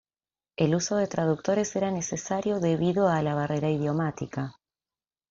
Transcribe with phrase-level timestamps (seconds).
[0.57, 4.55] El uso de traductores era necesario debido a la barrera idiomática.